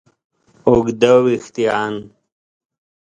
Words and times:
اوږده 0.67 1.11
وېښتیان 1.23 1.95